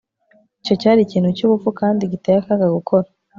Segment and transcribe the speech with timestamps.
[0.61, 3.07] Icyo cyari ikintu cyubupfu kandi giteye akaga gukora